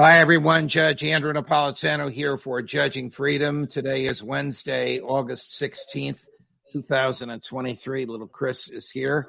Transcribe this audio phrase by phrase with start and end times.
[0.00, 0.68] Hi, everyone.
[0.68, 3.66] Judge Andrew Napolitano here for Judging Freedom.
[3.66, 6.20] Today is Wednesday, August 16th,
[6.72, 8.06] 2023.
[8.06, 9.26] Little Chris is here.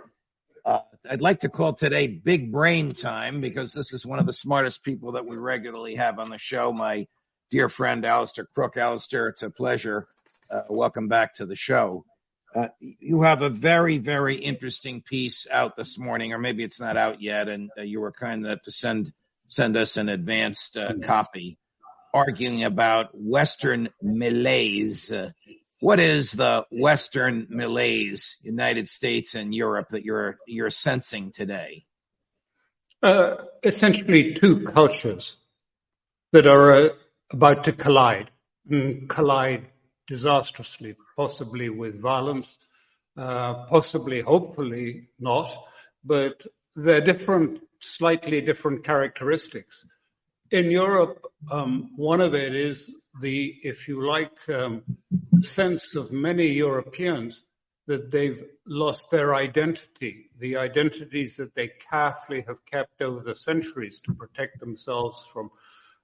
[0.64, 4.32] Uh, I'd like to call today Big Brain Time because this is one of the
[4.32, 7.08] smartest people that we regularly have on the show, my
[7.50, 8.78] dear friend Alastair Crooke.
[8.78, 10.08] Alistair, it's a pleasure.
[10.52, 12.06] Uh, welcome back to the show.
[12.56, 16.96] Uh, you have a very, very interesting piece out this morning, or maybe it's not
[16.96, 19.12] out yet, and uh, you were kind enough to send
[19.50, 21.58] send us an advanced uh, copy
[22.14, 25.12] arguing about Western malaise.
[25.12, 25.32] Uh,
[25.82, 31.86] what is the Western malaise, United States and Europe, that you're you're sensing today?
[33.02, 35.38] Uh, essentially, two cultures
[36.32, 36.90] that are uh,
[37.32, 38.30] about to collide,
[38.70, 39.68] mm, collide
[40.08, 42.58] disastrously, possibly with violence,
[43.18, 45.50] uh, possibly, hopefully not,
[46.04, 49.86] but they're different slightly different characteristics.
[50.52, 54.84] In Europe, um, one of it is the, if you like, um,
[55.42, 57.44] sense of many Europeans
[57.88, 64.00] that they've lost their identity, the identities that they carefully have kept over the centuries
[64.02, 65.50] to protect themselves from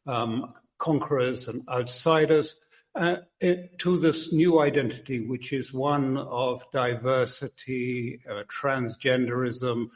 [0.07, 2.55] um, conquerors and outsiders,
[2.95, 9.89] uh, it, to this new identity, which is one of diversity, uh, transgenderism,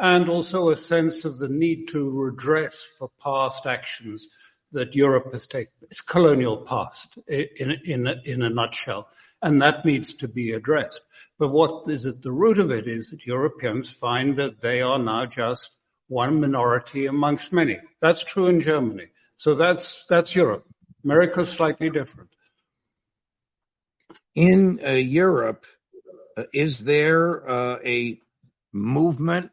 [0.00, 4.28] and also a sense of the need to redress for past actions
[4.72, 5.72] that Europe has taken.
[5.82, 9.08] It's colonial past in, in, in a nutshell.
[9.42, 11.00] And that needs to be addressed.
[11.38, 14.98] But what is at the root of it is that Europeans find that they are
[14.98, 15.70] now just
[16.08, 17.78] one minority amongst many.
[18.00, 19.08] That's true in Germany.
[19.36, 20.64] So that's, that's Europe.
[21.04, 22.30] America is slightly different.
[24.34, 25.66] In uh, Europe,
[26.36, 28.20] uh, is there uh, a
[28.72, 29.50] movement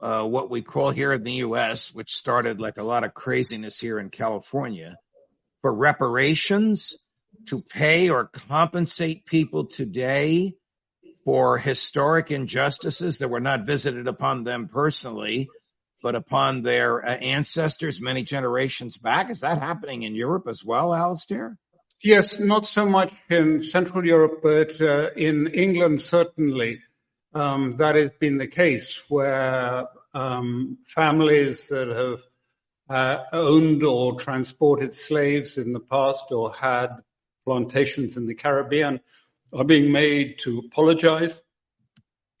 [0.00, 3.78] uh, what we call here in the U.S., which started like a lot of craziness
[3.80, 4.96] here in California,
[5.62, 6.94] for reparations
[7.48, 10.54] to pay or compensate people today
[11.24, 15.48] for historic injustices that were not visited upon them personally,
[16.02, 19.30] but upon their uh, ancestors many generations back.
[19.30, 21.56] Is that happening in Europe as well, Alastair?
[22.02, 26.80] Yes, not so much in Central Europe, but uh, in England, certainly.
[27.36, 32.22] Um, that has been the case where um, families that have
[32.88, 36.96] uh, owned or transported slaves in the past or had
[37.44, 39.00] plantations in the Caribbean
[39.52, 41.38] are being made to apologize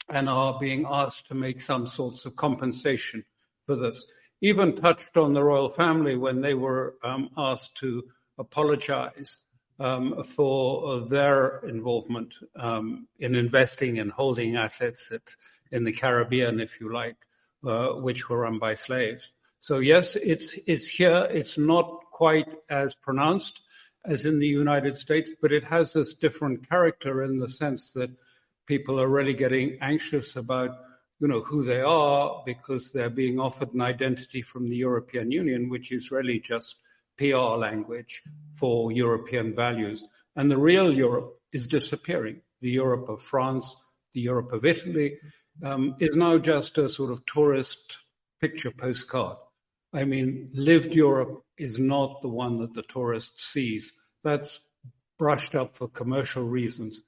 [0.08, 3.22] and are being asked to make some sorts of compensation
[3.66, 4.06] for this.
[4.40, 8.04] Even touched on the royal family when they were um, asked to
[8.38, 9.36] apologize
[9.78, 15.34] um, for their involvement um, in investing and holding assets at,
[15.70, 17.16] in the Caribbean, if you like,
[17.64, 19.32] uh, which were run by slaves.
[19.58, 21.26] So yes, it's it's here.
[21.30, 23.60] It's not quite as pronounced
[24.04, 28.10] as in the United States, but it has this different character in the sense that
[28.66, 30.70] people are really getting anxious about
[31.18, 35.68] you know who they are because they're being offered an identity from the European Union,
[35.68, 36.76] which is really just
[37.18, 38.22] PR language
[38.56, 40.08] for European values.
[40.34, 42.40] And the real Europe is disappearing.
[42.60, 43.76] The Europe of France,
[44.14, 45.18] the Europe of Italy,
[45.62, 47.98] um, is now just a sort of tourist
[48.40, 49.36] picture postcard.
[49.92, 53.92] I mean, lived Europe is not the one that the tourist sees.
[54.22, 54.60] That's
[55.18, 57.00] brushed up for commercial reasons.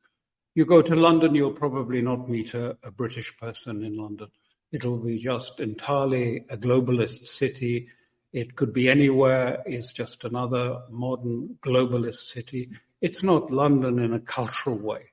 [0.54, 4.28] You go to London, you'll probably not meet a, a British person in London.
[4.72, 7.88] It'll be just entirely a globalist city
[8.32, 9.62] it could be anywhere.
[9.66, 12.70] It's just another modern globalist city.
[13.00, 15.12] It's not London in a cultural way.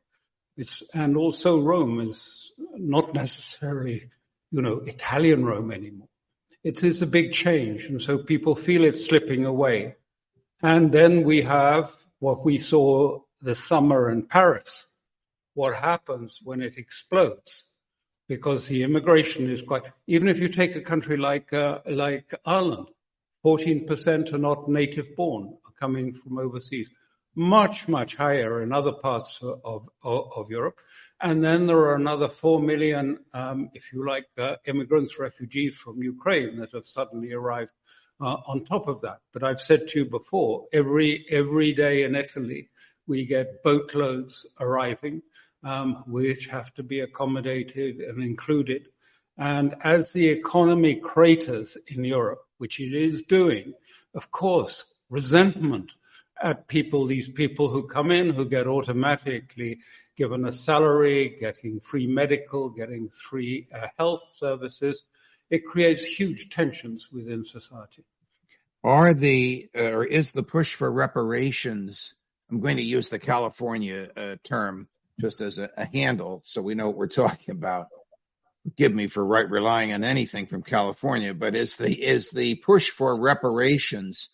[0.58, 4.10] It's, and also Rome is not necessarily,
[4.52, 6.08] you know, Italian Rome anymore.
[6.64, 7.86] It is a big change.
[7.86, 9.96] And so people feel it slipping away.
[10.62, 14.88] And then we have what we saw this summer in Paris.
[15.54, 17.66] What happens when it explodes?
[18.28, 22.88] Because the immigration is quite, even if you take a country like, uh, like Ireland,
[23.46, 26.90] 14% are not native born, are coming from overseas.
[27.36, 30.80] Much, much higher in other parts of, of, of Europe.
[31.22, 36.02] And then there are another 4 million, um, if you like, uh, immigrants, refugees from
[36.02, 37.72] Ukraine that have suddenly arrived
[38.20, 39.20] uh, on top of that.
[39.32, 42.70] But I've said to you before, every, every day in Italy,
[43.06, 45.22] we get boatloads arriving,
[45.64, 48.88] um, which have to be accommodated and included.
[49.38, 53.74] And as the economy craters in Europe, which it is doing,
[54.14, 55.92] of course, resentment
[56.42, 59.80] at people, these people who come in, who get automatically
[60.18, 65.04] given a salary, getting free medical, getting free uh, health services,
[65.50, 68.04] it creates huge tensions within society.
[68.84, 72.14] are the or is the push for reparations?
[72.50, 74.88] I'm going to use the California uh, term
[75.20, 77.88] just as a, a, handle, so we know what we're talking about.
[78.76, 82.90] Give me for right relying on anything from California, but is the is the push
[82.90, 84.30] for reparations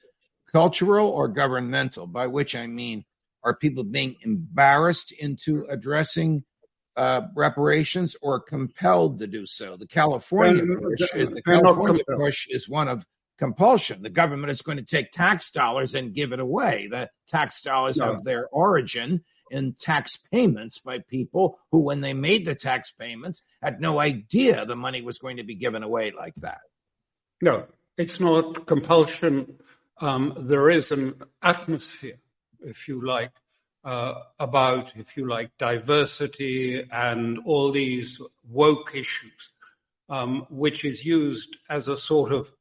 [0.52, 2.08] cultural or governmental?
[2.08, 3.04] By which I mean,
[3.44, 6.44] are people being embarrassed into addressing
[6.96, 9.76] uh, reparations or compelled to do so?
[9.76, 13.06] The California push, is, the California push is one of
[13.38, 14.02] compulsion.
[14.02, 16.88] The government is going to take tax dollars and give it away.
[16.90, 18.14] The tax dollars no.
[18.14, 23.44] have their origin in tax payments by people who, when they made the tax payments,
[23.62, 26.62] had no idea the money was going to be given away like that.
[27.42, 27.68] No,
[27.98, 29.60] it's not compulsion.
[30.00, 32.20] Um, there is an atmosphere,
[32.62, 33.32] if you like,
[33.84, 39.52] uh, about, if you like, diversity and all these woke issues,
[40.10, 42.52] um, which is used as a sort of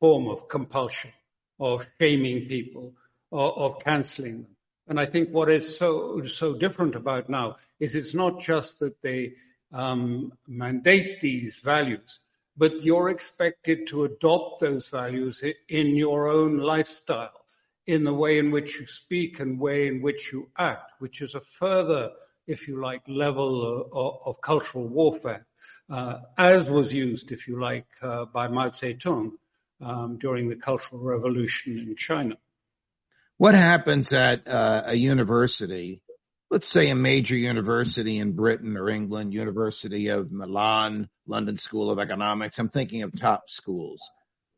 [0.00, 1.12] form of compulsion,
[1.58, 2.94] of shaming people,
[3.30, 4.55] or of canceling them.
[4.88, 9.02] And I think what is so so different about now is it's not just that
[9.02, 9.34] they
[9.72, 12.20] um, mandate these values,
[12.56, 17.44] but you're expected to adopt those values in your own lifestyle,
[17.86, 21.34] in the way in which you speak and way in which you act, which is
[21.34, 22.12] a further,
[22.46, 25.46] if you like, level of, of cultural warfare,
[25.90, 29.32] uh, as was used, if you like, uh, by Mao Zedong
[29.80, 32.36] um, during the Cultural Revolution in China.
[33.38, 36.00] What happens at uh, a university,
[36.50, 41.98] let's say a major university in Britain or England, University of Milan, London School of
[41.98, 44.00] Economics, I'm thinking of top schools,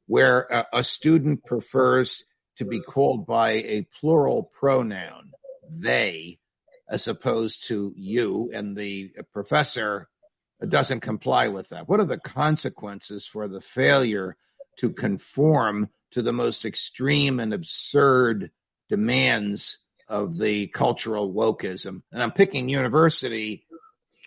[0.07, 2.23] where a, a student prefers
[2.59, 5.33] to be called by a plural pronoun,
[5.69, 6.39] they,
[6.89, 10.09] as opposed to you, and the professor
[10.69, 11.89] doesn't comply with that.
[11.89, 14.37] What are the consequences for the failure
[14.79, 18.53] to conform to the most extreme and absurd
[18.89, 22.03] demands of the cultural wokeism.
[22.13, 23.67] And I'm picking university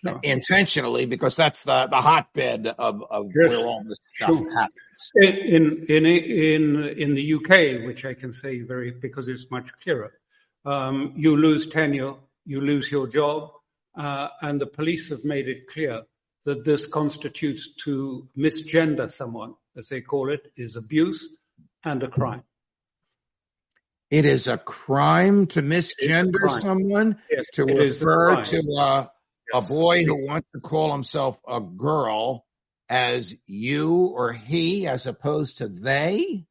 [0.04, 0.20] no.
[0.22, 3.50] intentionally because that's the, the hotbed of, of yes.
[3.50, 4.54] where all this stuff sure.
[4.54, 5.10] happens.
[5.14, 10.12] In, in, in, in the UK, which I can say very, because it's much clearer,
[10.64, 12.14] um, you lose tenure,
[12.44, 13.50] you lose your job,
[13.96, 16.02] uh, and the police have made it clear
[16.44, 21.30] that this constitutes to misgender someone as they call it, is abuse
[21.84, 22.42] and a crime.
[24.12, 29.10] It is a crime to misgender someone, yes, to refer to a,
[29.54, 29.64] yes.
[29.64, 32.44] a boy who wants to call himself a girl
[32.90, 36.44] as you or he as opposed to they?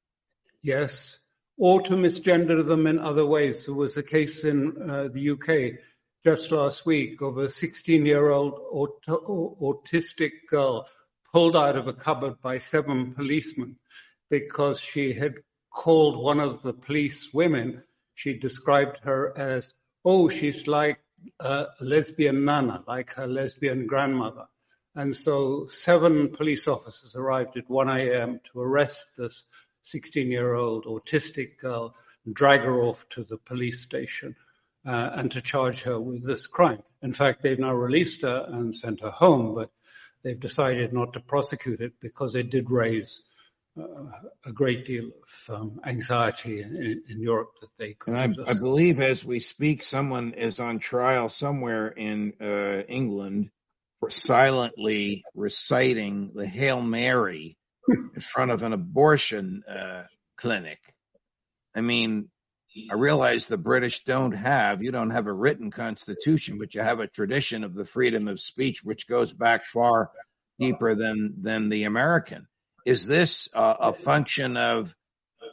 [0.64, 1.20] Yes,
[1.56, 3.68] or to misgender them in other ways.
[3.68, 5.80] There was a case in uh, the UK
[6.26, 10.88] just last week of a 16 year old aut- autistic girl
[11.32, 13.76] pulled out of a cupboard by seven policemen
[14.32, 15.36] because she had
[15.72, 19.74] called one of the police women, she described her as,
[20.06, 21.00] oh, she's like
[21.40, 24.48] a lesbian nana, like her lesbian grandmother.
[24.96, 28.42] And so seven police officers arrived at 1 a.m.
[28.52, 29.46] to arrest this
[29.84, 34.36] 16 year old autistic girl and drag her off to the police station
[34.86, 36.84] uh, and to charge her with this crime.
[37.02, 39.72] In fact, they've now released her and sent her home, but
[40.24, 43.24] they've decided not to prosecute it because it did raise
[43.78, 45.06] a great deal
[45.50, 48.14] of um, anxiety in, in, Europe that they could.
[48.14, 53.50] And I, I, believe as we speak, someone is on trial somewhere in uh, England
[54.00, 60.04] for silently reciting the Hail Mary in front of an abortion uh,
[60.38, 60.80] clinic.
[61.74, 62.30] I mean,
[62.90, 67.00] I realize the British don't have, you don't have a written constitution, but you have
[67.00, 70.12] a tradition of the freedom of speech, which goes back far
[70.60, 72.48] deeper than, than the American.
[72.86, 74.94] Is this uh, a function of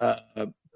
[0.00, 0.16] uh,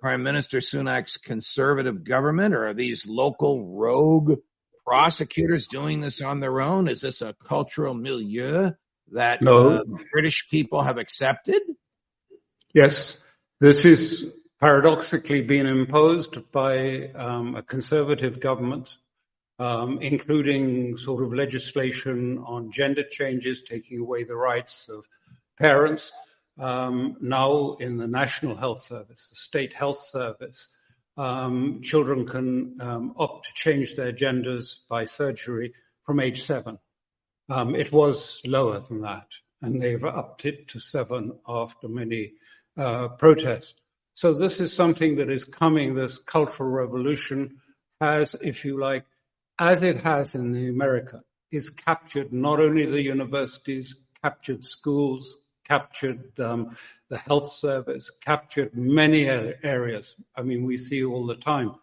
[0.01, 4.41] Prime Minister Sunak's conservative government, or are these local rogue
[4.85, 6.89] prosecutors doing this on their own?
[6.89, 8.73] Is this a cultural milieu
[9.13, 9.69] that no.
[9.71, 11.63] uh, British people have accepted?
[12.75, 13.23] Yes,
[13.61, 18.97] this is paradoxically being imposed by um, a conservative government,
[19.59, 25.05] um, including sort of legislation on gender changes, taking away the rights of
[25.59, 26.13] parents.
[26.59, 30.69] Um, now in the National Health Service, the State Health Service,
[31.17, 36.79] um, children can um, opt to change their genders by surgery from age seven.
[37.49, 39.29] Um, it was lower than that,
[39.61, 42.33] and they've upped it to seven after many
[42.77, 43.75] uh, protests.
[44.15, 47.61] So this is something that is coming, this cultural revolution
[48.01, 49.05] has, if you like,
[49.59, 56.77] as it has in America, is captured not only the universities, captured schools, captured um,
[57.09, 60.17] the health service, captured many areas.
[60.37, 61.75] I mean, we see all the time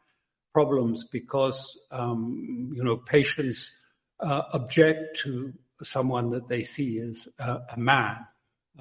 [0.53, 3.71] problems because, um, you know, patients
[4.19, 8.17] uh, object to someone that they see as a, a man,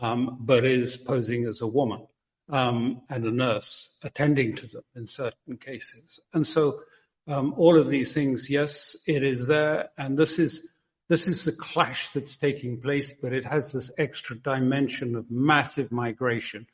[0.01, 2.07] um, but is posing as a woman,
[2.51, 6.21] um, and a nurse attending to them in certain cases.
[6.33, 6.81] And so,
[7.27, 10.67] um, all of these things, yes, it is there, and this is
[11.09, 15.91] this is the clash that's taking place, but it has this extra dimension of massive
[15.91, 16.67] migration,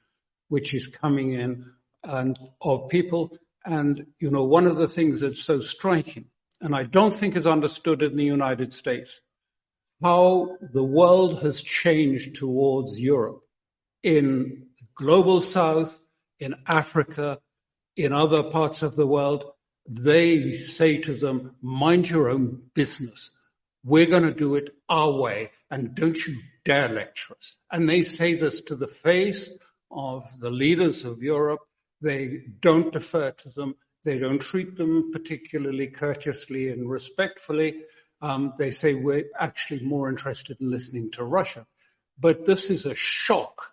[0.48, 1.70] which is coming in
[2.02, 3.36] and of people.
[3.64, 6.26] And, you know, one of the things that's so striking,
[6.60, 9.20] and I don't think is understood in the United States,
[10.02, 13.42] how the world has changed towards Europe
[14.02, 16.02] in global south,
[16.40, 17.38] in Africa,
[17.96, 19.44] in other parts of the world.
[19.88, 23.30] They say to them, mind your own business.
[23.84, 27.56] We're going to do it our way, and don't you dare lecture us.
[27.70, 29.50] And they say this to the face
[29.90, 31.60] of the leaders of Europe.
[32.00, 33.76] They don't defer to them.
[34.04, 37.82] They don't treat them particularly courteously and respectfully.
[38.22, 41.66] Um, they say we're actually more interested in listening to Russia.
[42.18, 43.72] But this is a shock.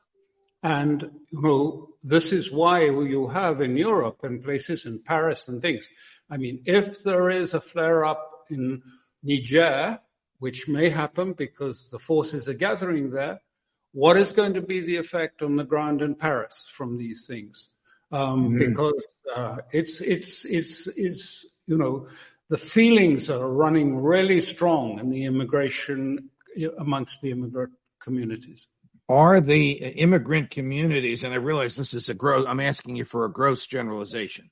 [0.63, 1.01] And,
[1.31, 5.87] you know, this is why you have in Europe and places in Paris and things.
[6.29, 8.83] I mean, if there is a flare up in
[9.23, 9.99] Niger,
[10.39, 13.39] which may happen because the forces are gathering there,
[13.93, 17.69] what is going to be the effect on the ground in Paris from these things?
[18.11, 18.59] Um, mm-hmm.
[18.59, 22.07] Because uh, it's it's it's it's you know
[22.49, 26.29] the feelings are running really strong in the immigration
[26.77, 28.67] amongst the immigrant communities.
[29.07, 33.25] Are the immigrant communities, and I realize this is a gross, I'm asking you for
[33.25, 34.49] a gross generalization,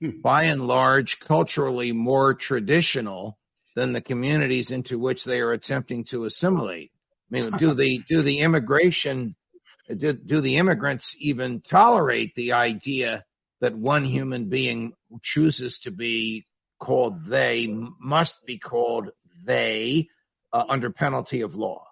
[0.00, 0.20] hmm.
[0.22, 3.38] by and large, culturally more traditional
[3.74, 6.92] than the communities into which they are attempting to assimilate.
[7.32, 9.34] I mean, do the do the immigration
[9.88, 13.24] do, do the immigrants even tolerate the idea
[13.60, 16.46] that one human being chooses to be
[16.78, 19.10] called they must be called
[19.44, 20.08] they
[20.52, 21.86] uh, under penalty of law?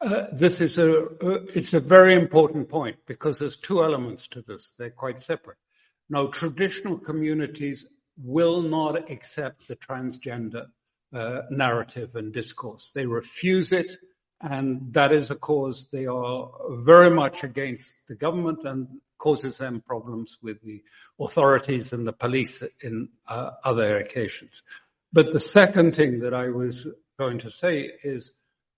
[0.00, 4.42] Uh, this is a uh, it's a very important point because there's two elements to
[4.42, 4.74] this.
[4.78, 5.58] They're quite separate.
[6.08, 7.86] Now, traditional communities
[8.22, 10.66] will not accept the transgender
[11.12, 12.92] uh, narrative and discourse.
[12.94, 13.92] They refuse it,
[14.40, 19.82] and that is a cause they are very much against the government and causes them
[19.84, 20.82] problems with the
[21.20, 24.62] authorities and the police in uh, other occasions.
[25.12, 26.86] But the second thing that I was
[27.18, 28.32] going to say is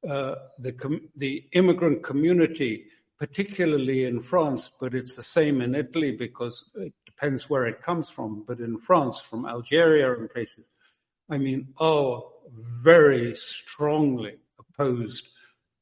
[0.09, 2.87] uh, the, com- the immigrant community,
[3.18, 8.09] particularly in France, but it's the same in Italy because it depends where it comes
[8.09, 10.67] from, but in France, from Algeria and places,
[11.29, 12.23] I mean, are
[12.83, 15.29] very strongly opposed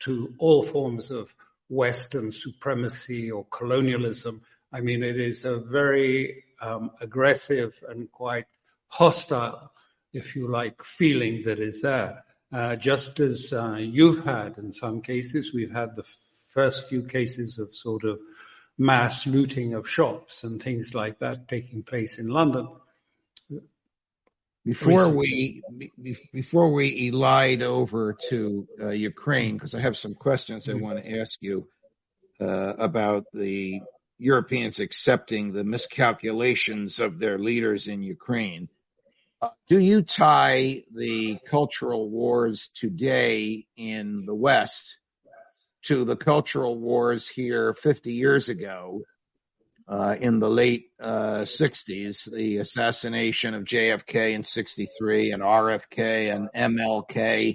[0.00, 1.32] to all forms of
[1.68, 4.42] Western supremacy or colonialism.
[4.72, 8.46] I mean, it is a very um, aggressive and quite
[8.88, 9.70] hostile,
[10.12, 12.24] if you like, feeling that is there.
[12.52, 16.06] Uh, just as uh, you've had in some cases, we've had the
[16.52, 18.18] first few cases of sort of
[18.78, 22.68] mass looting of shops and things like that taking place in London.
[24.64, 25.62] Before we
[26.32, 30.82] before we elide over to uh, Ukraine, because I have some questions I mm-hmm.
[30.82, 31.66] want to ask you
[32.40, 33.80] uh, about the
[34.18, 38.68] Europeans accepting the miscalculations of their leaders in Ukraine.
[39.68, 44.98] Do you tie the cultural wars today in the West
[45.84, 49.02] to the cultural wars here 50 years ago
[49.88, 56.48] uh, in the late uh, 60s, the assassination of JFK in 63 and RFK and
[56.54, 57.54] MLK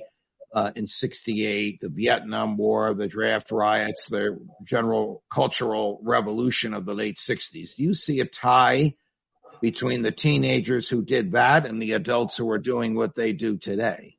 [0.53, 6.93] uh, in 68, the Vietnam War, the draft riots, the general cultural revolution of the
[6.93, 7.75] late 60s.
[7.75, 8.93] Do you see a tie
[9.61, 13.57] between the teenagers who did that and the adults who are doing what they do
[13.57, 14.17] today?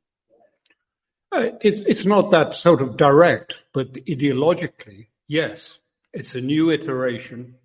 [1.31, 5.79] Uh, it's, it's not that sort of direct, but ideologically, yes.
[6.13, 7.55] It's a new iteration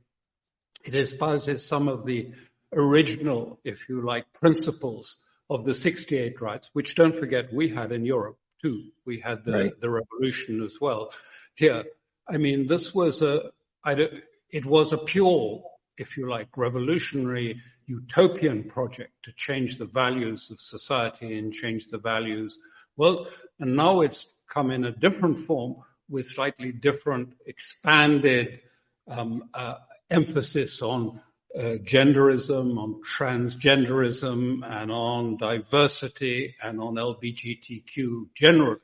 [0.84, 2.32] it espouses some of the
[2.72, 8.04] original, if you like, principles of the 68 rights, which don't forget we had in
[8.04, 8.90] Europe too.
[9.04, 9.80] We had the, right.
[9.80, 11.12] the revolution as well
[11.54, 11.84] here.
[12.28, 13.50] I mean, this was a,
[13.86, 15.62] it was a pure,
[15.98, 21.98] if you like, revolutionary utopian project to change the values of society and change the
[21.98, 22.58] values.
[23.00, 23.28] Well,
[23.58, 25.76] and now it's come in a different form
[26.10, 28.60] with slightly different expanded
[29.08, 29.76] um, uh,
[30.10, 31.22] emphasis on
[31.56, 38.80] uh, genderism, on transgenderism, and on diversity and on LGBTQ generally.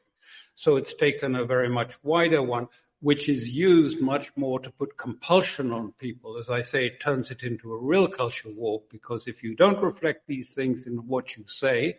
[0.54, 2.68] So it's taken a very much wider one,
[3.00, 6.38] which is used much more to put compulsion on people.
[6.38, 9.82] As I say, it turns it into a real culture war because if you don't
[9.82, 11.98] reflect these things in what you say,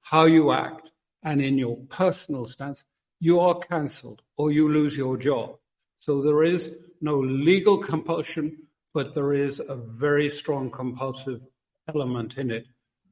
[0.00, 0.90] how you act,
[1.22, 2.84] and in your personal stance,
[3.20, 5.56] you are cancelled or you lose your job.
[6.00, 11.40] So there is no legal compulsion, but there is a very strong compulsive
[11.88, 12.66] element in it.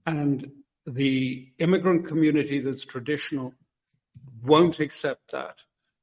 [0.06, 0.50] And
[0.86, 3.54] the immigrant community that's traditional
[4.42, 5.56] won't accept that.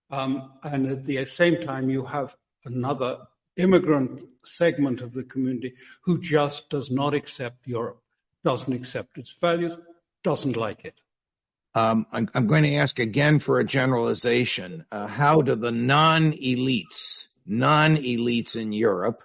[0.09, 2.33] Um, and at the same time, you have
[2.63, 3.17] another
[3.57, 5.73] immigrant segment of the community
[6.03, 8.01] who just does not accept Europe,
[8.43, 9.77] doesn't accept its values,
[10.23, 10.95] doesn't like it.
[11.77, 14.86] Um, I'm, going to ask again for a generalization.
[14.91, 19.22] Uh, how do the non-elites, non-elites in Europe,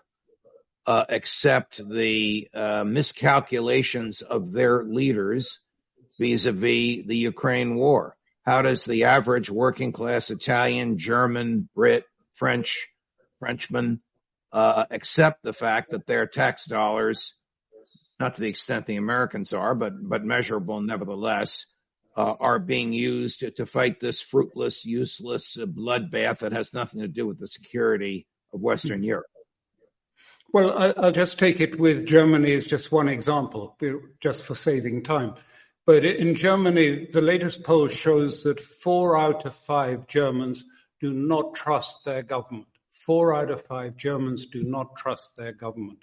[0.87, 5.61] uh, accept the uh, miscalculations of their leaders
[6.19, 8.19] vis-a-vis the Ukraine war?
[8.45, 12.05] How does the average working class Italian, German, Brit,
[12.35, 12.87] French,
[13.39, 14.03] Frenchman
[14.53, 17.35] accept the fact that their tax dollars,
[18.21, 21.73] not to the extent the Americans are, but but measurable nevertheless,
[22.17, 27.09] uh, are being used to, to, fight this fruitless, useless bloodbath that has nothing to
[27.09, 29.27] do with the security of Western Europe?
[30.53, 33.79] Well, I'll just take it with Germany as just one example,
[34.21, 35.35] just for saving time.
[35.87, 40.65] But in Germany, the latest poll shows that four out of five Germans
[41.01, 42.69] do not trust their government.
[42.91, 45.99] Four out of five Germans do not trust their government.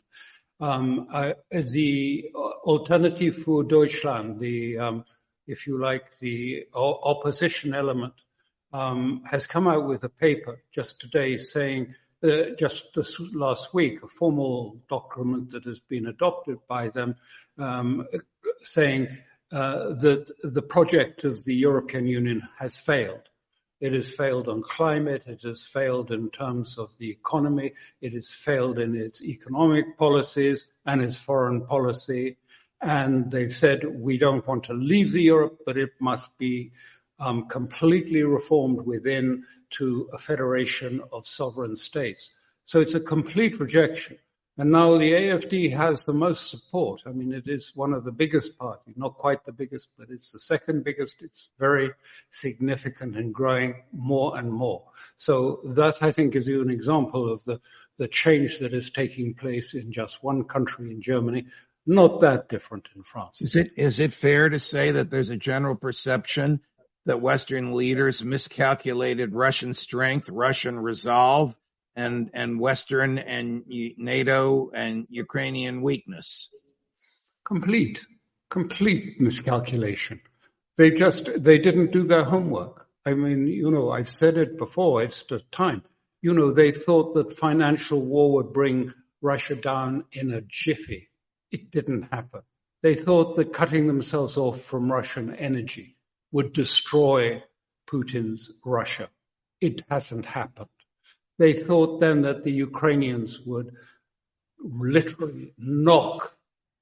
[0.60, 5.06] Um, uh, the Alternative for Deutschland, the, um,
[5.50, 8.14] if you like, the opposition element,
[8.72, 14.04] um, has come out with a paper just today saying, uh, just this last week,
[14.04, 17.16] a formal document that has been adopted by them,
[17.58, 18.06] um,
[18.62, 19.08] saying
[19.52, 23.28] uh, that the project of the European Union has failed.
[23.80, 28.30] It has failed on climate, it has failed in terms of the economy, it has
[28.30, 32.38] failed in its economic policies and its foreign policy.
[32.82, 36.72] And they've said we don't want to leave the Europe, but it must be
[37.20, 42.32] um, completely reformed within to a federation of sovereign states.
[42.64, 44.18] So it's a complete rejection.
[44.60, 47.04] And now the AFD has the most support.
[47.06, 50.34] I mean, it is one of the biggest parties, not quite the biggest, but it's
[50.34, 51.22] the second biggest.
[51.22, 51.92] It's very
[52.30, 54.84] significant and growing more and more.
[55.16, 57.62] So that I think gives you an example of the,
[57.98, 61.46] the change that is taking place in just one country in Germany,
[61.86, 63.42] not that different in France.
[63.42, 66.62] Is it, is it fair to say that there's a general perception
[67.06, 71.56] that Western leaders miscalculated Russian strength, Russian resolve,
[71.96, 76.50] and and Western and NATO and Ukrainian weakness?
[77.46, 78.06] Complete,
[78.50, 80.22] complete miscalculation.
[80.78, 82.88] They just they didn't do their homework.
[83.06, 85.02] I mean, you know, I've said it before.
[85.02, 85.84] It's the time.
[86.22, 91.10] You know, they thought that financial war would bring Russia down in a jiffy.
[91.52, 92.42] It didn't happen.
[92.82, 95.98] They thought that cutting themselves off from Russian energy
[96.32, 97.44] would destroy
[97.88, 99.10] Putin's Russia.
[99.60, 100.70] It hasn't happened.
[101.38, 103.74] They thought then that the Ukrainians would
[104.60, 106.36] literally knock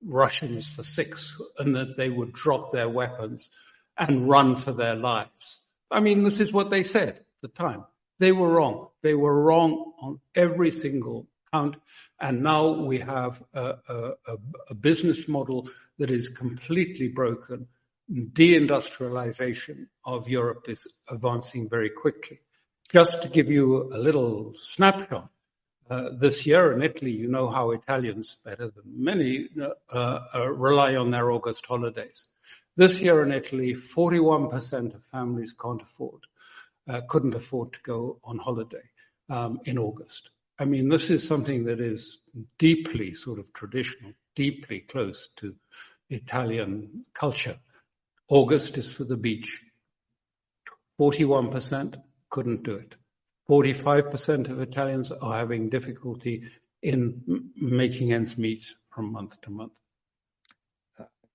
[0.04, 3.50] Russians for six and that they would drop their weapons
[3.98, 5.64] and run for their lives.
[5.90, 7.86] I mean, this is what they said at the time.
[8.20, 8.90] They were wrong.
[9.02, 11.28] They were wrong on every single
[11.58, 11.78] count.
[12.20, 14.38] And now we have a, a,
[14.70, 17.68] a business model that is completely broken.
[18.12, 22.40] Deindustrialization of Europe is advancing very quickly.
[22.90, 25.30] Just to give you a little snapshot,
[25.90, 30.96] uh, this year in Italy, you know how Italians, better than many, uh, uh, rely
[30.96, 32.30] on their August holidays.
[32.76, 36.22] This year in Italy, 41% of families can't afford,
[36.90, 38.84] uh, couldn't afford to go on holiday
[39.30, 40.30] um, in August.
[40.60, 42.20] I mean, this is something that is
[42.58, 45.56] deeply sort of traditional, deeply close to
[46.10, 47.58] Italian culture.
[48.28, 49.62] August is for the beach.
[51.00, 52.96] 41% couldn't do it.
[53.50, 56.50] 45% of Italians are having difficulty
[56.82, 59.74] in making ends meet from month to month.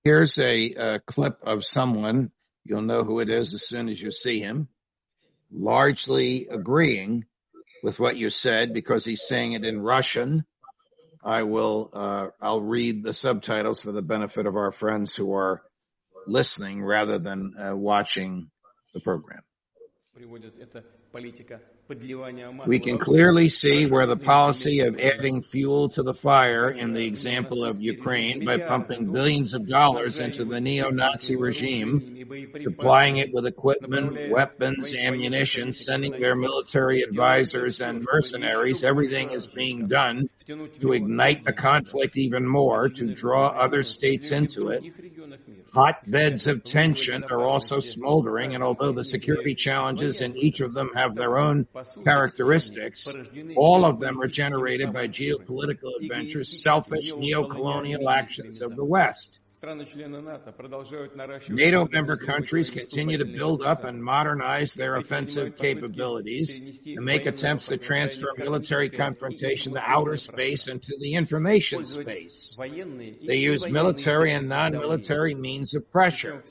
[0.03, 2.31] Here's a, clip of someone,
[2.65, 4.67] you'll know who it is as soon as you see him,
[5.49, 7.25] largely agreeing
[7.82, 10.44] with what you said because he's saying it in Russian.
[11.24, 15.62] I will, uh, I'll read the subtitles for the benefit of our friends who are
[16.26, 18.50] listening rather than uh, watching
[18.94, 19.42] the program.
[20.14, 21.60] приводит, это политика
[22.65, 27.05] we can clearly see where the policy of adding fuel to the fire in the
[27.05, 32.25] example of Ukraine by pumping billions of dollars into the neo-Nazi regime,
[32.59, 39.87] supplying it with equipment, weapons, ammunition, sending their military advisors and mercenaries, everything is being
[39.87, 44.83] done to ignite the conflict even more, to draw other states into it.
[45.73, 50.91] Hotbeds of tension are also smoldering, and although the security challenges in each of them
[50.93, 51.67] have their own
[52.03, 53.13] characteristics,
[53.55, 59.39] all of them are generated by geopolitical adventures, selfish neo-colonial actions of the West.
[61.49, 67.67] NATO member countries continue to build up and modernize their offensive capabilities and make attempts
[67.67, 72.57] to transfer military confrontation to outer space and to the information space.
[72.59, 76.43] They use military and non-military means of pressure.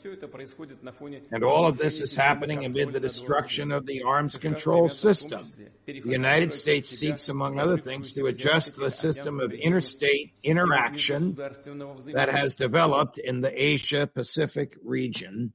[1.33, 5.45] And all of this is happening amid the destruction of the arms control system.
[5.85, 12.29] The United States seeks, among other things, to adjust the system of interstate interaction that
[12.31, 15.53] has developed in the Asia Pacific region,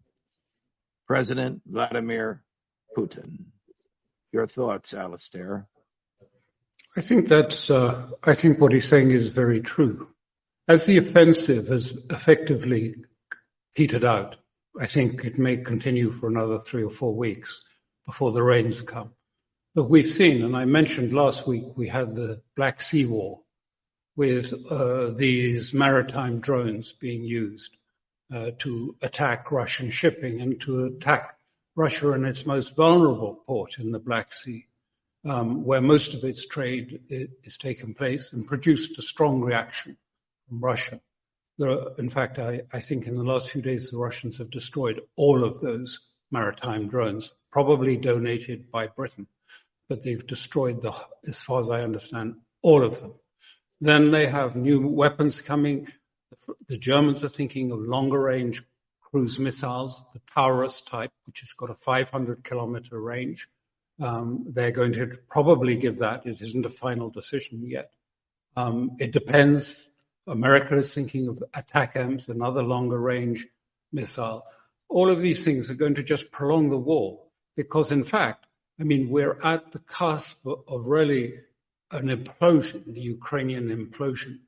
[1.07, 2.43] President Vladimir
[2.95, 3.45] Putin.
[4.33, 5.67] Your thoughts, Alastair?
[6.97, 10.09] I think that's, uh, I think what he's saying is very true.
[10.67, 12.95] As the offensive has effectively
[13.75, 14.35] petered out,
[14.77, 17.61] I think it may continue for another three or four weeks
[18.05, 19.13] before the rains come.
[19.77, 23.41] But we've seen, and I mentioned last week, we had the Black Sea War,
[24.15, 27.77] with uh, these maritime drones being used
[28.33, 31.37] uh, to attack Russian shipping and to attack
[31.75, 34.65] Russia in its most vulnerable port in the Black Sea,
[35.25, 37.01] um, where most of its trade
[37.43, 39.95] is taking place and produced a strong reaction
[40.49, 40.99] from Russia.
[41.61, 45.01] Are, in fact, I, I think in the last few days, the Russians have destroyed
[45.15, 45.99] all of those
[46.31, 49.27] maritime drones, probably donated by Britain,
[49.89, 50.93] but they've destroyed the,
[51.27, 53.13] as far as I understand, all of them.
[53.79, 55.87] Then they have new weapons coming.
[56.67, 58.63] The Germans are thinking of longer range
[59.11, 63.47] cruise missiles, the Taurus type, which has got a 500 kilometer range.
[64.01, 66.25] Um, they're going to probably give that.
[66.25, 67.91] It isn't a final decision yet.
[68.55, 69.87] Um, it depends.
[70.27, 73.47] America is thinking of ATACMS, another longer range
[73.93, 74.43] missile.
[74.89, 77.21] All of these things are going to just prolong the war
[77.55, 78.46] because, in fact,
[78.79, 81.39] I mean, we're at the cusp of really
[81.91, 84.39] an implosion, the Ukrainian implosion,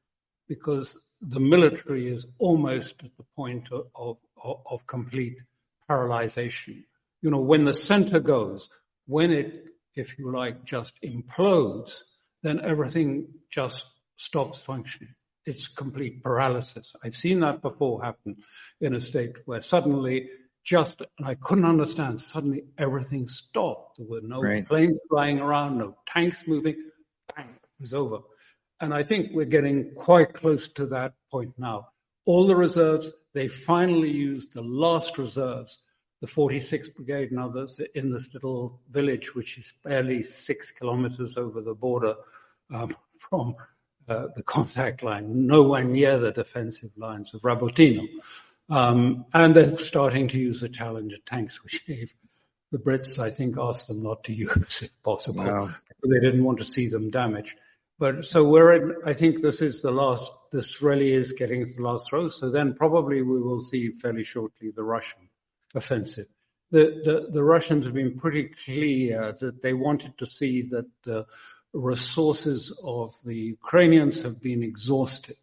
[0.48, 4.18] because the military is almost at the point of, of,
[4.66, 5.38] of complete
[5.90, 6.84] paralyzation.
[7.22, 8.70] You know, when the center goes,
[9.08, 9.66] when it,
[9.96, 12.04] if you like, just implodes,
[12.44, 13.86] then everything just
[14.18, 15.14] stops functioning.
[15.46, 16.96] It's complete paralysis.
[17.04, 18.38] I've seen that before happen
[18.80, 20.30] in a state where suddenly
[20.70, 23.98] just, and I couldn't understand, suddenly everything stopped.
[23.98, 24.64] There were no right.
[24.64, 26.76] planes flying around, no tanks moving
[27.36, 28.20] bang, it was over.
[28.80, 31.88] And I think we're getting quite close to that point now.
[32.26, 35.80] All the reserves, they finally used the last reserves,
[36.22, 41.62] the 46th Brigade and others in this little village, which is barely six kilometers over
[41.62, 42.14] the border
[42.72, 43.56] um, from
[44.08, 48.08] uh, the contact line, nowhere near the defensive lines of Rabotino.
[48.70, 52.14] Um, and they're starting to use the Challenger tanks, which gave
[52.72, 55.44] the Brits, I think, asked them not to use if possible.
[55.44, 55.76] Wow.
[56.04, 57.58] They didn't want to see them damaged.
[57.98, 61.74] But so we're in, I think this is the last, this really is getting to
[61.74, 62.30] the last throw.
[62.30, 65.30] So then probably we will see fairly shortly the Russian
[65.76, 66.28] offensive.
[66.72, 71.26] The, the, the Russians have been pretty clear that they wanted to see that the
[71.74, 75.38] resources of the Ukrainians have been exhausted.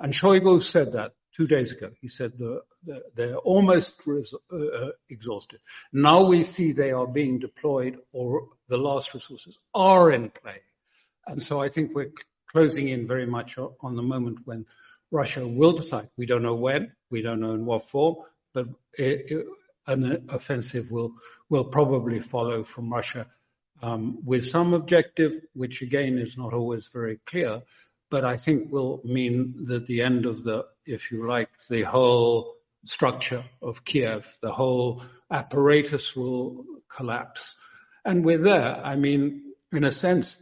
[0.00, 1.90] And Shoigu said that two days ago.
[2.00, 2.62] He said the,
[3.14, 5.60] they're almost uh, uh, exhausted.
[5.92, 10.60] Now we see they are being deployed or the last resources are in play.
[11.26, 12.12] And so I think we're
[12.50, 14.66] closing in very much on the moment when
[15.10, 16.08] Russia will decide.
[16.16, 18.16] We don't know when, we don't know in what form,
[18.54, 21.14] but an offensive will,
[21.48, 23.26] will probably follow from Russia
[23.82, 27.62] um, with some objective, which again is not always very clear,
[28.10, 32.57] but I think will mean that the end of the, if you like, the whole
[32.88, 37.54] structure of Kiev, the whole apparatus will collapse.
[38.04, 38.80] And we're there.
[38.82, 40.36] I mean, in a sense,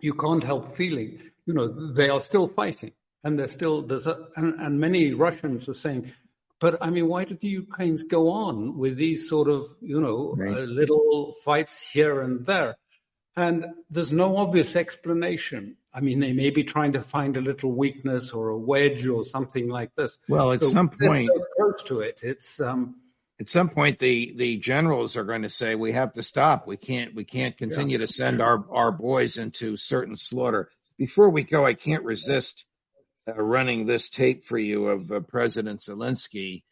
[0.00, 4.26] you can't help feeling, you know, they are still fighting and they're still, there's a,
[4.34, 6.12] and, and many Russians are saying,
[6.58, 10.34] but I mean, why do the Ukrainians go on with these sort of, you know,
[10.36, 10.56] right.
[10.56, 12.76] uh, little fights here and there?
[13.40, 15.78] And there's no obvious explanation.
[15.94, 19.24] I mean, they may be trying to find a little weakness or a wedge or
[19.24, 20.18] something like this.
[20.28, 22.96] Well, at so some point, so close to it, it's um,
[23.40, 26.66] at some point the the generals are going to say we have to stop.
[26.66, 28.04] We can't we can't continue yeah.
[28.04, 30.68] to send our our boys into certain slaughter.
[30.98, 32.66] Before we go, I can't resist
[33.26, 36.62] uh, running this tape for you of uh, President Zelensky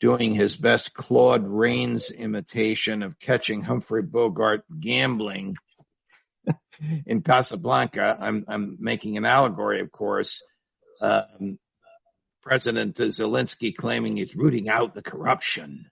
[0.00, 5.56] doing his best Claude Rains imitation of catching Humphrey Bogart gambling
[7.06, 8.16] in Casablanca.
[8.20, 10.42] I'm I'm making an allegory, of course.
[11.00, 11.58] Um,
[12.42, 15.90] President Zelensky claiming he's rooting out the corruption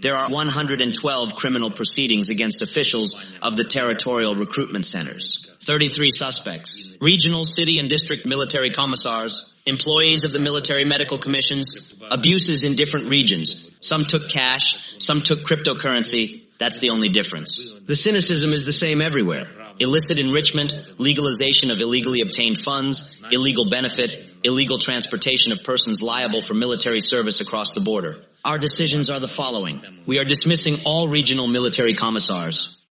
[0.00, 5.54] there are 112 criminal proceedings against officials of the territorial recruitment centers.
[5.66, 12.64] 33 suspects, regional, city, and district military commissars, employees of the military medical commissions, abuses
[12.64, 13.70] in different regions.
[13.80, 16.41] Some took cash, some took cryptocurrency.
[16.62, 17.58] That's the only difference.
[17.88, 19.48] The cynicism is the same everywhere.
[19.80, 26.54] Illicit enrichment, legalization of illegally obtained funds, illegal benefit, illegal transportation of persons liable for
[26.54, 28.22] military service across the border.
[28.44, 30.04] Our decisions are the following.
[30.06, 32.86] We are dismissing all regional military commissars.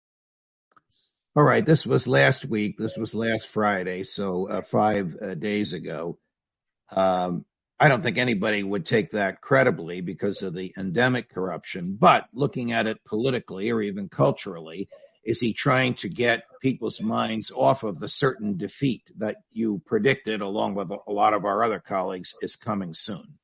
[1.37, 2.79] All right, this was last week.
[2.79, 6.19] This was last Friday, so uh, five uh, days ago.
[6.91, 7.45] Um,
[7.81, 11.97] I don't think anybody would take that credibly because of the endemic corruption.
[11.99, 14.89] But looking at it politically or even culturally,
[15.25, 20.41] is he trying to get people's minds off of the certain defeat that you predicted,
[20.41, 23.39] along with a lot of our other colleagues, is coming soon?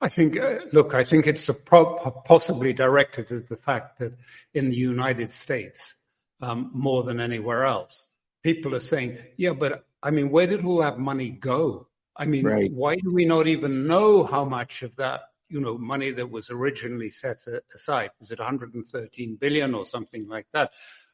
[0.00, 4.16] I think, uh, look, I think it's pro- possibly directed at the fact that
[4.54, 5.94] in the United States,
[6.40, 8.08] um, more than anywhere else,
[8.42, 11.89] people are saying, yeah, but I mean, where did all that money go?
[12.16, 12.70] I mean, right.
[12.72, 16.48] why do we not even know how much of that you know, money that was
[16.48, 17.44] originally set
[17.74, 18.10] aside.
[18.20, 20.70] Was it 113 billion or something like that?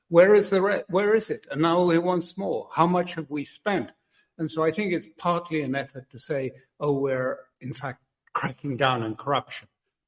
[0.09, 1.47] Where is the re- where is it?
[1.51, 2.69] And now he wants more.
[2.73, 3.91] How much have we spent?
[4.39, 8.03] And so I think it's partly an effort to say, oh, we're in fact
[8.35, 9.67] cracking down on corruption.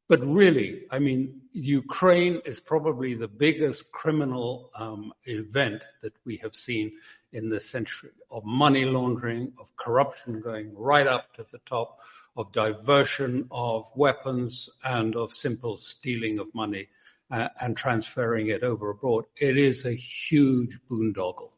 [0.09, 6.55] But really, I mean, Ukraine is probably the biggest criminal um, event that we have
[6.55, 6.92] seen
[7.33, 11.99] in the century of money laundering, of corruption going right up to the top,
[12.38, 16.88] of diversion of weapons and of simple stealing of money
[17.31, 19.25] uh, and transferring it over abroad.
[19.37, 21.51] It is a huge boondoggle.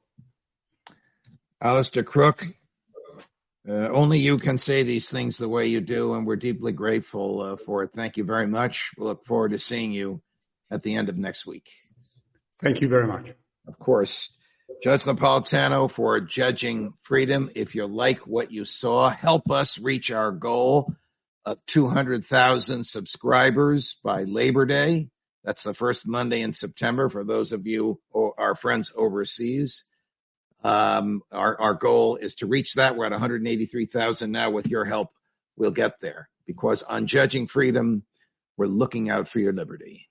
[1.62, 2.46] Alastair Crooke,
[3.68, 7.42] uh, only you can say these things the way you do, and we're deeply grateful
[7.42, 7.90] uh, for it.
[7.94, 8.92] Thank you very much.
[8.96, 10.22] We look forward to seeing you
[10.70, 11.68] at the end of next week.
[12.60, 13.32] Thank you very much.
[13.66, 14.32] Of course.
[14.82, 17.50] Judge Napolitano for Judging Freedom.
[17.54, 20.94] If you like what you saw, help us reach our goal
[21.44, 25.08] of 200,000 subscribers by Labor Day.
[25.44, 29.84] That's the first Monday in September for those of you, or our friends overseas.
[30.62, 32.96] Um, our, our goal is to reach that.
[32.96, 34.50] We're at 183,000 now.
[34.50, 35.10] With your help,
[35.56, 38.02] we'll get there because on Judging Freedom,
[38.56, 40.09] we're looking out for your liberty.